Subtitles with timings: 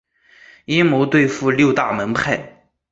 [0.65, 2.63] 阴谋对付六大门派。